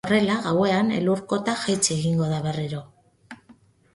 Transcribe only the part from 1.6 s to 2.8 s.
jaitsi egingo da berriro.